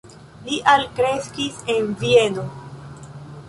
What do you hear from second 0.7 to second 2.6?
alkreskis en Vieno.